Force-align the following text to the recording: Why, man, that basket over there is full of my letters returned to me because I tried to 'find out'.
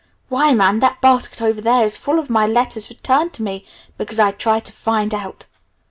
Why, 0.29 0.51
man, 0.53 0.79
that 0.79 0.99
basket 0.99 1.43
over 1.43 1.61
there 1.61 1.85
is 1.85 1.95
full 1.95 2.17
of 2.17 2.27
my 2.27 2.47
letters 2.47 2.89
returned 2.89 3.33
to 3.33 3.43
me 3.43 3.67
because 3.99 4.19
I 4.19 4.31
tried 4.31 4.65
to 4.65 4.73
'find 4.73 5.13
out'. 5.13 5.45